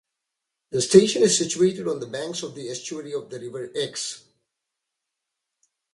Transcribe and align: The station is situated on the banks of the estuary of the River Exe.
The 0.71 0.81
station 0.81 1.21
is 1.21 1.37
situated 1.37 1.87
on 1.87 1.99
the 1.99 2.07
banks 2.07 2.41
of 2.41 2.55
the 2.55 2.69
estuary 2.71 3.13
of 3.13 3.29
the 3.29 3.39
River 3.39 3.69
Exe. 3.75 4.23